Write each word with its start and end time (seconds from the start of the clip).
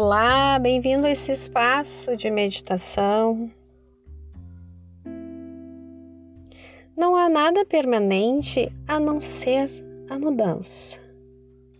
Olá, 0.00 0.60
bem-vindo 0.60 1.08
a 1.08 1.10
esse 1.10 1.32
espaço 1.32 2.16
de 2.16 2.30
meditação. 2.30 3.50
Não 6.96 7.16
há 7.16 7.28
nada 7.28 7.64
permanente 7.64 8.72
a 8.86 9.00
não 9.00 9.20
ser 9.20 9.68
a 10.08 10.16
mudança. 10.16 11.02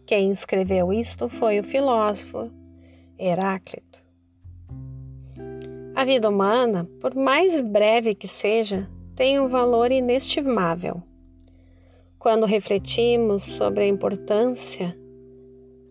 Quem 0.05 0.33
escreveu 0.33 0.93
isto 0.93 1.29
foi 1.29 1.61
o 1.61 1.63
filósofo 1.63 2.51
Heráclito. 3.17 4.05
A 5.95 6.05
vida 6.05 6.29
humana, 6.29 6.91
por 7.01 7.15
mais 7.15 7.57
breve 7.61 8.17
que 8.17 8.27
seja, 8.27 8.91
tem 9.15 9.39
um 9.39 9.47
valor 9.47 9.93
inestimável. 9.93 11.01
Quando 12.19 12.47
refletimos 12.47 13.45
sobre 13.45 13.85
a 13.85 13.87
importância, 13.87 14.99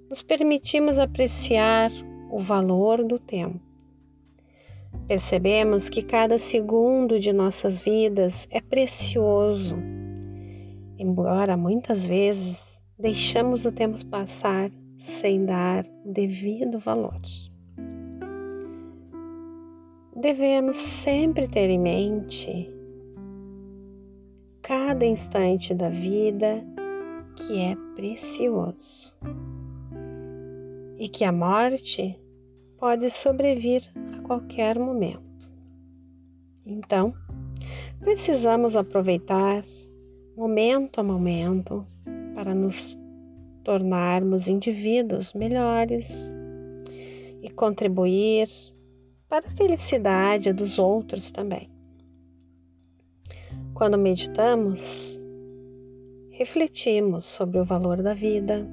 nos 0.09 0.21
permitimos 0.21 0.99
apreciar 0.99 1.89
o 2.29 2.39
valor 2.39 3.03
do 3.03 3.19
tempo. 3.19 3.59
Percebemos 5.07 5.89
que 5.89 6.01
cada 6.01 6.37
segundo 6.37 7.19
de 7.19 7.31
nossas 7.31 7.79
vidas 7.81 8.47
é 8.49 8.61
precioso, 8.61 9.75
embora 10.97 11.55
muitas 11.55 12.05
vezes 12.05 12.81
deixamos 12.97 13.65
o 13.65 13.71
tempo 13.71 14.03
passar 14.07 14.71
sem 14.97 15.45
dar 15.45 15.85
o 16.03 16.11
devido 16.11 16.79
valor 16.79 17.21
devemos 20.19 20.77
sempre 20.77 21.47
ter 21.47 21.69
em 21.69 21.79
mente 21.79 22.73
cada 24.63 25.05
instante 25.05 25.75
da 25.75 25.89
vida 25.89 26.65
que 27.35 27.59
é 27.59 27.75
precioso 27.95 29.15
e 30.97 31.07
que 31.07 31.23
a 31.23 31.31
morte 31.31 32.19
pode 32.77 33.09
sobrevir 33.09 33.83
a 34.17 34.21
qualquer 34.21 34.77
momento. 34.77 35.51
Então, 36.65 37.13
precisamos 37.99 38.75
aproveitar 38.75 39.63
momento 40.35 40.99
a 40.99 41.03
momento 41.03 41.85
para 42.35 42.53
nos 42.53 42.99
tornarmos 43.63 44.47
indivíduos 44.47 45.33
melhores 45.33 46.33
e 47.41 47.49
contribuir 47.49 48.49
para 49.27 49.47
a 49.47 49.51
felicidade 49.51 50.53
dos 50.53 50.79
outros 50.79 51.31
também. 51.31 51.69
Quando 53.73 53.97
meditamos, 53.97 55.21
refletimos 56.31 57.25
sobre 57.25 57.59
o 57.59 57.65
valor 57.65 58.01
da 58.01 58.13
vida, 58.13 58.67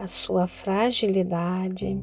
a 0.00 0.06
sua 0.06 0.46
fragilidade 0.46 2.02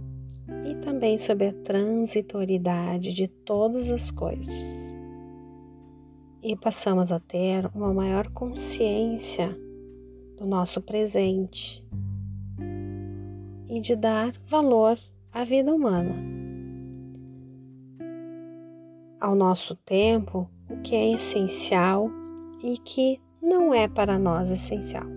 e 0.64 0.76
também 0.76 1.17
sobre 1.17 1.48
a 1.48 1.53
transitoriedade 1.64 3.12
de 3.12 3.28
todas 3.28 3.90
as 3.90 4.12
coisas. 4.12 4.94
E 6.44 6.56
passamos 6.56 7.12
a 7.12 7.20
ter 7.20 7.66
uma 7.73 7.92
maior 7.92 8.30
consciência 8.30 9.50
do 10.38 10.45
nosso 10.45 10.80
presente 10.80 11.84
e 13.68 13.81
de 13.81 13.95
dar 13.95 14.31
valor 14.45 15.00
à 15.34 15.44
vida 15.44 15.73
humana 15.73 16.16
ao 19.20 19.34
nosso 19.34 19.75
tempo 19.75 20.48
o 20.70 20.78
que 20.78 20.95
é 20.95 21.14
essencial 21.14 22.12
e 22.62 22.78
que 22.78 23.20
não 23.42 23.73
é 23.73 23.88
para 23.88 24.20
nós 24.20 24.52
essencial. 24.52 25.08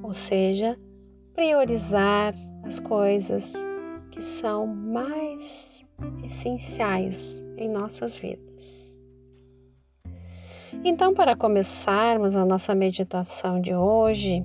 Ou 0.00 0.14
seja, 0.14 0.78
priorizar 1.34 2.34
as 2.64 2.78
coisas 2.78 3.54
que 4.10 4.22
são 4.22 4.66
mais 4.66 5.84
essenciais 6.24 7.42
em 7.56 7.68
nossas 7.68 8.16
vidas. 8.16 8.96
Então, 10.84 11.14
para 11.14 11.36
começarmos 11.36 12.34
a 12.34 12.44
nossa 12.44 12.74
meditação 12.74 13.60
de 13.60 13.74
hoje, 13.74 14.44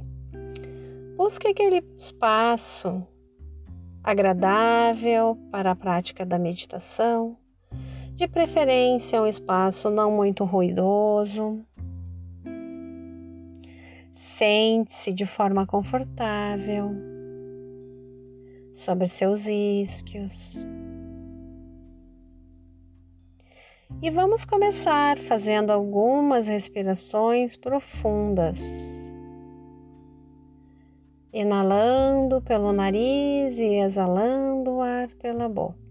busque 1.16 1.48
aquele 1.48 1.84
espaço 1.98 3.06
agradável 4.04 5.38
para 5.52 5.72
a 5.72 5.76
prática 5.76 6.26
da 6.26 6.38
meditação 6.38 7.38
de 8.18 8.28
preferência 8.28 9.22
um 9.22 9.28
espaço 9.28 9.92
não 9.92 10.12
muito 10.12 10.44
ruidoso. 10.44 11.64
Sente-se 14.18 15.14
de 15.14 15.28
forma 15.28 15.68
confortável 15.68 16.90
sobre 18.74 19.06
seus 19.06 19.46
isquios. 19.46 20.66
E 24.02 24.10
vamos 24.10 24.44
começar 24.44 25.20
fazendo 25.20 25.70
algumas 25.70 26.48
respirações 26.48 27.56
profundas. 27.56 28.58
Inalando 31.32 32.42
pelo 32.42 32.74
nariz 32.74 33.60
e 33.60 33.76
exalando 33.76 34.78
o 34.78 34.82
ar 34.82 35.10
pela 35.10 35.48
boca. 35.48 35.87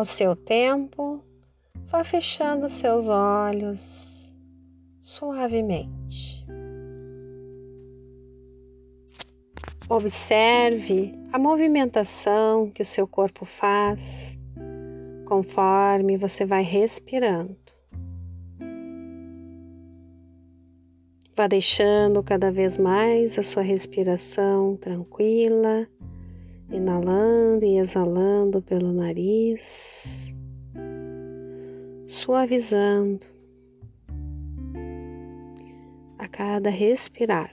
Ao 0.00 0.04
seu 0.06 0.34
tempo, 0.34 1.22
vá 1.88 2.02
fechando 2.02 2.70
seus 2.70 3.10
olhos 3.10 4.32
suavemente. 4.98 6.42
Observe 9.90 11.12
a 11.30 11.38
movimentação 11.38 12.70
que 12.70 12.80
o 12.80 12.86
seu 12.86 13.06
corpo 13.06 13.44
faz 13.44 14.38
conforme 15.26 16.16
você 16.16 16.46
vai 16.46 16.62
respirando. 16.62 17.58
Vá 21.36 21.46
deixando 21.46 22.22
cada 22.22 22.50
vez 22.50 22.78
mais 22.78 23.38
a 23.38 23.42
sua 23.42 23.62
respiração 23.62 24.78
tranquila 24.78 25.86
inalando 26.70 27.64
e 27.64 27.78
exalando 27.78 28.62
pelo 28.62 28.92
nariz, 28.92 30.32
suavizando 32.06 33.26
a 36.18 36.28
cada 36.28 36.70
respirar. 36.70 37.50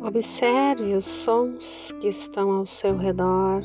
Observe 0.00 0.94
os 0.94 1.04
sons 1.04 1.92
que 2.00 2.06
estão 2.06 2.52
ao 2.52 2.66
seu 2.66 2.96
redor, 2.96 3.62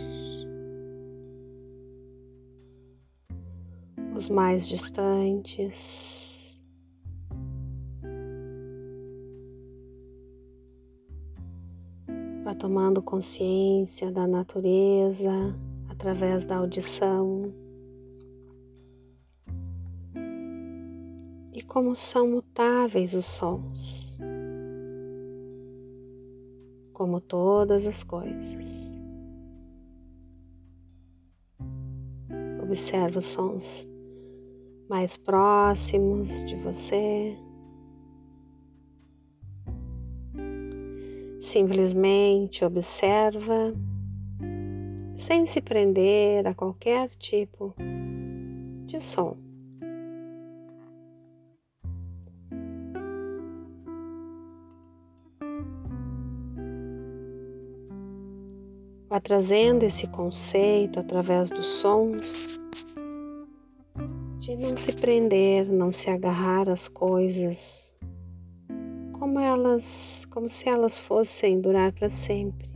os 4.16 4.30
mais 4.30 4.68
distantes. 4.68 6.60
Vá 12.44 12.56
tomando 12.56 13.00
consciência 13.00 14.12
da 14.12 14.26
natureza 14.26 15.32
através 15.88 16.44
da 16.44 16.58
audição. 16.58 17.54
E 21.54 21.62
como 21.62 21.96
são 21.96 22.28
mutáveis 22.28 23.14
os 23.14 23.26
sons 23.26 24.20
como 27.04 27.20
todas 27.20 27.86
as 27.86 28.02
coisas. 28.02 28.90
Observe 32.64 33.18
os 33.18 33.26
sons 33.26 33.90
mais 34.88 35.18
próximos 35.18 36.46
de 36.46 36.56
você. 36.56 37.36
Simplesmente 41.42 42.64
observa 42.64 43.74
sem 45.18 45.46
se 45.46 45.60
prender 45.60 46.48
a 46.48 46.54
qualquer 46.54 47.10
tipo 47.18 47.76
de 48.86 49.02
som. 49.02 49.36
Vá 59.14 59.20
trazendo 59.20 59.84
esse 59.84 60.08
conceito 60.08 61.00
através 61.00 61.52
dos 61.52 61.68
sons 61.68 62.60
de 64.40 64.56
não 64.56 64.76
se 64.76 64.92
prender, 64.92 65.72
não 65.72 65.92
se 65.92 66.10
agarrar 66.10 66.68
às 66.68 66.88
coisas 66.88 67.94
como 69.12 69.40
elas, 69.40 70.26
como 70.32 70.50
se 70.50 70.68
elas 70.68 70.98
fossem 71.00 71.62
durar 71.62 71.94
para 71.94 72.10
sempre. 72.10 72.68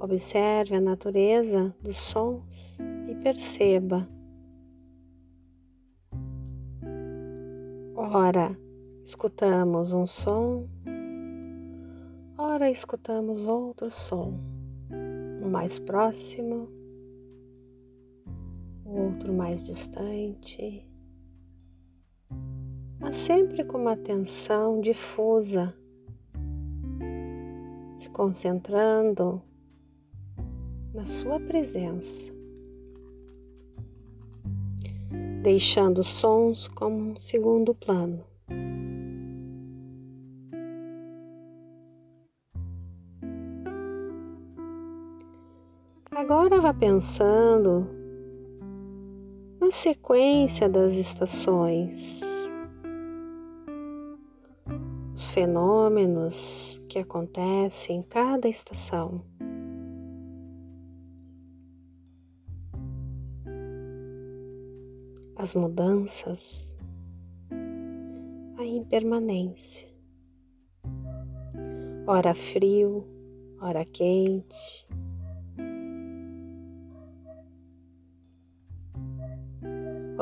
Observe 0.00 0.76
a 0.76 0.80
natureza 0.80 1.76
dos 1.82 1.98
sons 1.98 2.78
e 3.06 3.14
perceba. 3.16 4.08
Ora, 7.94 8.58
escutamos 9.04 9.92
um 9.92 10.06
som, 10.06 10.66
ora, 12.38 12.70
escutamos 12.70 13.46
outro 13.46 13.90
som, 13.90 14.51
um 15.42 15.50
mais 15.50 15.78
próximo, 15.78 16.68
o 18.84 18.90
outro 18.90 19.32
mais 19.32 19.64
distante, 19.64 20.86
mas 23.00 23.16
sempre 23.16 23.64
com 23.64 23.78
uma 23.78 23.94
atenção 23.94 24.80
difusa, 24.80 25.74
se 27.98 28.08
concentrando 28.10 29.42
na 30.94 31.04
sua 31.04 31.40
presença, 31.40 32.32
deixando 35.42 36.04
sons 36.04 36.68
como 36.68 37.12
um 37.12 37.18
segundo 37.18 37.74
plano. 37.74 38.31
Agora 46.22 46.60
vá 46.60 46.72
pensando 46.72 47.84
na 49.60 49.72
sequência 49.72 50.68
das 50.68 50.92
estações, 50.92 52.20
os 55.12 55.32
fenômenos 55.32 56.80
que 56.88 57.00
acontecem 57.00 57.96
em 57.98 58.02
cada 58.02 58.48
estação. 58.48 59.20
as 65.34 65.56
mudanças, 65.56 66.72
a 68.56 68.64
impermanência. 68.64 69.88
Ora 72.06 72.32
frio, 72.32 73.04
ora 73.60 73.84
quente. 73.84 74.86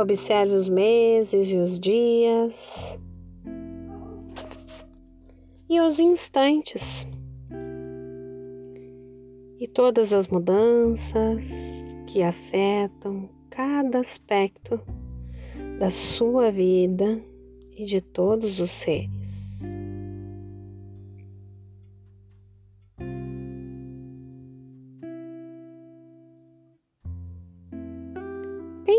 Observe 0.00 0.54
os 0.54 0.66
meses 0.66 1.50
e 1.50 1.56
os 1.56 1.78
dias 1.78 2.98
e 5.68 5.78
os 5.78 5.98
instantes 5.98 7.06
e 9.58 9.68
todas 9.68 10.14
as 10.14 10.26
mudanças 10.26 11.84
que 12.06 12.22
afetam 12.22 13.28
cada 13.50 14.00
aspecto 14.00 14.80
da 15.78 15.90
sua 15.90 16.50
vida 16.50 17.20
e 17.76 17.84
de 17.84 18.00
todos 18.00 18.58
os 18.58 18.72
seres. 18.72 19.79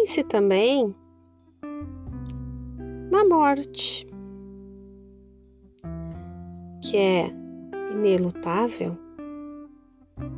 Pense 0.01 0.23
também 0.23 0.95
na 3.11 3.23
morte, 3.23 4.07
que 6.81 6.97
é 6.97 7.27
inelutável, 7.93 8.97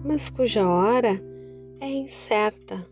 mas 0.04 0.30
cuja 0.30 0.68
hora 0.68 1.18
é 1.80 1.90
incerta 1.90 2.86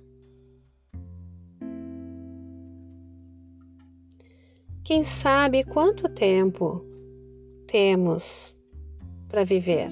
Quem 4.86 5.04
sabe 5.04 5.66
quanto 5.66 6.08
tempo 6.08 6.86
temos 7.68 8.56
para 9.28 9.44
viver? 9.44 9.92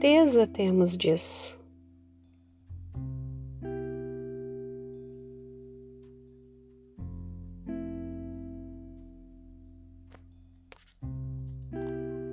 Certeza 0.00 0.46
temos 0.46 0.96
disso? 0.96 1.60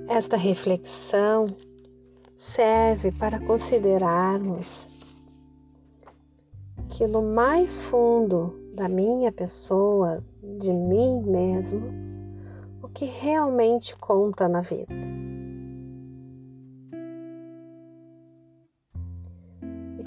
Esta 0.08 0.38
reflexão 0.38 1.44
serve 2.38 3.12
para 3.12 3.38
considerarmos 3.38 4.94
que 6.88 7.06
no 7.06 7.20
mais 7.20 7.82
fundo 7.82 8.58
da 8.74 8.88
minha 8.88 9.30
pessoa, 9.30 10.24
de 10.58 10.72
mim 10.72 11.22
mesmo, 11.22 11.82
o 12.82 12.88
que 12.88 13.04
realmente 13.04 13.94
conta 13.96 14.48
na 14.48 14.62
vida. 14.62 14.86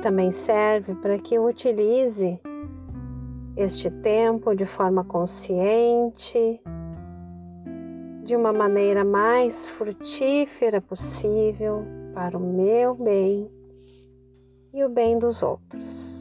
Também 0.01 0.31
serve 0.31 0.95
para 0.95 1.17
que 1.19 1.35
eu 1.35 1.45
utilize 1.45 2.39
este 3.55 3.89
tempo 3.89 4.55
de 4.55 4.65
forma 4.65 5.03
consciente, 5.03 6.59
de 8.23 8.35
uma 8.35 8.51
maneira 8.51 9.05
mais 9.05 9.67
frutífera 9.67 10.81
possível 10.81 11.85
para 12.13 12.37
o 12.37 12.41
meu 12.41 12.95
bem 12.95 13.49
e 14.73 14.83
o 14.83 14.89
bem 14.89 15.19
dos 15.19 15.43
outros. 15.43 16.20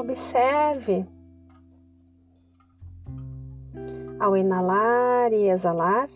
Observe 0.00 1.06
ao 4.18 4.34
inalar 4.34 5.30
e 5.30 5.50
exalar 5.50 6.08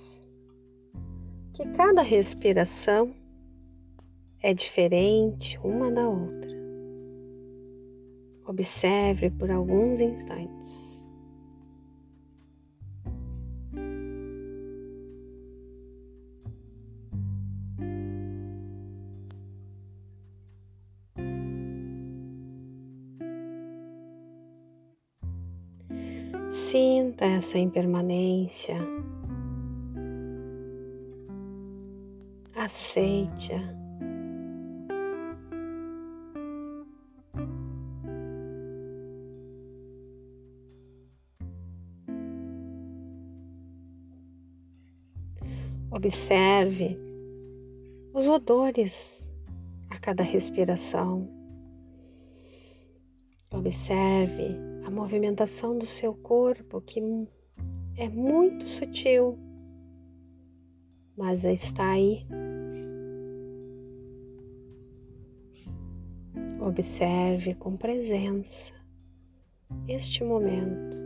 que 1.53 1.69
cada 1.77 2.01
respiração 2.01 3.15
é 4.41 4.55
diferente 4.55 5.59
uma 5.63 5.91
da 5.91 6.09
outra. 6.09 6.51
Observe 8.47 9.29
por 9.33 9.51
alguns 9.51 10.01
instantes. 10.01 10.84
Sinta 26.75 27.25
essa 27.25 27.57
impermanência. 27.57 28.75
Aceite-a. 32.57 33.61
Observe 45.93 46.99
os 48.13 48.27
odores 48.27 49.31
a 49.91 50.01
cada 50.01 50.25
respiração. 50.25 51.29
Observe 53.53 54.74
a 54.85 54.91
movimentação 54.91 55.79
do 55.79 55.87
seu 55.87 56.15
corpo, 56.15 56.81
que 56.81 57.01
é 57.97 58.09
muito 58.09 58.65
sutil, 58.69 59.39
mas 61.17 61.45
está 61.45 61.93
aí. 61.93 62.27
Observe 66.61 67.55
com 67.55 67.77
presença 67.77 68.73
este 69.89 70.23
momento. 70.23 70.99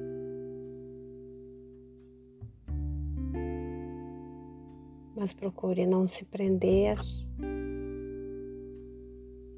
Mas 5.17 5.33
procure 5.33 5.87
não 5.87 6.09
se 6.09 6.25
prender 6.25 6.99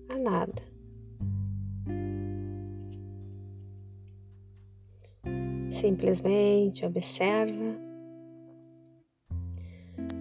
a 0.08 0.18
nada. 0.18 0.69
Simplesmente 5.80 6.84
observa, 6.84 7.74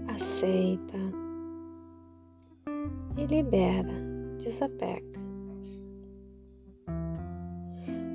aceita 0.08 0.98
e 3.18 3.26
libera, 3.26 3.92
desapega. 4.42 5.20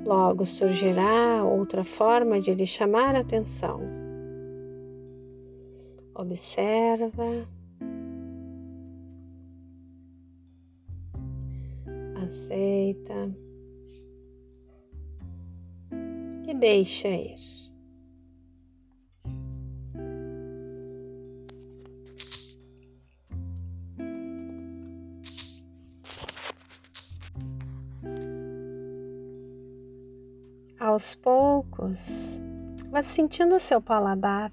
Logo 0.07 0.43
surgirá 0.43 1.43
outra 1.45 1.83
forma 1.83 2.41
de 2.41 2.55
lhe 2.55 2.65
chamar 2.65 3.15
a 3.15 3.19
atenção. 3.19 3.79
Observa, 6.15 7.47
aceita 12.25 13.31
e 16.47 16.53
deixa 16.53 17.07
ir. 17.07 17.39
Aos 30.79 31.15
poucos, 31.15 32.39
vá 32.91 33.01
sentindo 33.01 33.55
o 33.55 33.59
seu 33.59 33.81
paladar. 33.81 34.51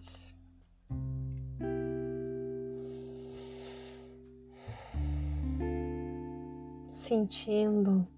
Sentindo 6.91 8.09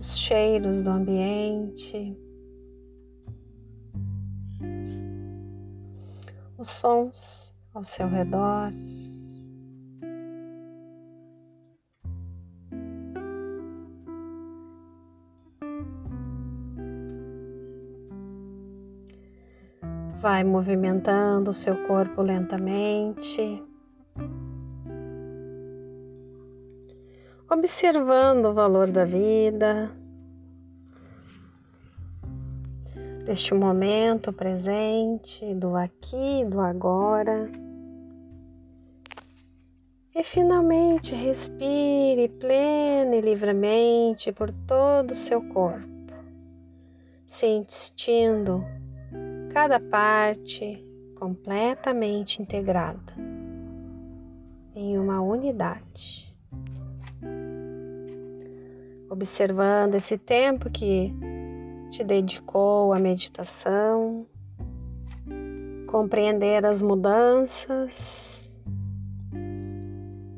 os 0.00 0.18
cheiros 0.18 0.82
do 0.82 0.90
ambiente. 0.90 2.31
Os 6.62 6.70
sons 6.70 7.52
ao 7.74 7.82
seu 7.82 8.08
redor. 8.08 8.72
Vai 20.20 20.44
movimentando 20.44 21.50
o 21.50 21.52
seu 21.52 21.84
corpo 21.88 22.22
lentamente, 22.22 23.60
observando 27.50 28.46
o 28.46 28.54
valor 28.54 28.88
da 28.92 29.04
vida, 29.04 29.90
deste 33.32 33.54
momento 33.54 34.30
presente, 34.30 35.54
do 35.54 35.74
aqui, 35.74 36.44
do 36.44 36.60
agora. 36.60 37.50
E 40.14 40.22
finalmente 40.22 41.14
respire 41.14 42.28
plena 42.28 43.16
e 43.16 43.22
livremente 43.22 44.30
por 44.32 44.52
todo 44.66 45.12
o 45.12 45.16
seu 45.16 45.40
corpo, 45.48 46.12
sentindo 47.26 48.62
cada 49.50 49.80
parte 49.80 50.84
completamente 51.18 52.42
integrada 52.42 53.14
em 54.74 54.98
uma 54.98 55.22
unidade. 55.22 56.36
Observando 59.08 59.94
esse 59.94 60.18
tempo 60.18 60.68
que 60.68 61.10
te 61.92 62.02
dedicou 62.02 62.94
à 62.94 62.98
meditação, 62.98 64.26
compreender 65.86 66.64
as 66.64 66.80
mudanças 66.80 68.50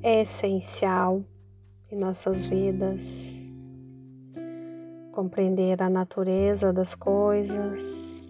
é 0.03 0.23
essencial 0.23 1.25
em 1.93 1.97
nossas 1.97 2.45
vidas, 2.45 3.25
compreender 5.13 5.81
a 5.81 5.89
natureza 5.89 6.73
das 6.73 6.93
coisas 6.97 8.29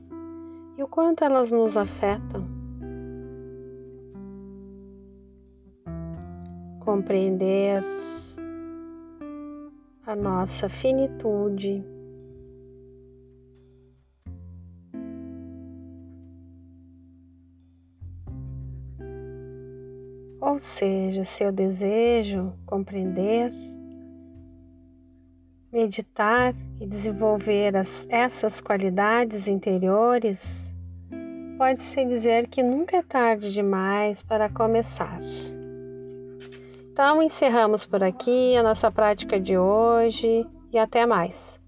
e 0.77 0.83
o 0.83 0.87
quanto 0.87 1.25
elas 1.25 1.51
nos 1.51 1.79
afetam. 1.79 2.45
Compreender 6.81 7.83
a 10.07 10.15
nossa 10.15 10.69
finitude 10.69 11.94
Seja, 20.59 21.25
seu 21.25 21.51
desejo 21.51 22.53
compreender, 22.67 23.53
meditar 25.73 26.55
e 26.81 26.87
desenvolver 26.87 27.77
as, 27.77 28.07
essas 28.09 28.61
qualidades 28.61 29.49
interiores, 29.49 30.71
pode-se 31.59 32.05
dizer 32.05 32.47
que 32.49 32.63
nunca 32.63 32.99
é 32.99 33.03
tarde 33.03 33.53
demais 33.53 34.23
para 34.23 34.49
começar. 34.49 35.21
Então, 36.93 37.21
encerramos 37.21 37.85
por 37.85 38.05
aqui 38.05 38.57
a 38.57 38.63
nossa 38.63 38.91
prática 38.91 39.41
de 39.41 39.59
hoje 39.59 40.47
e 40.73 40.79
até 40.79 41.05
mais. 41.05 41.59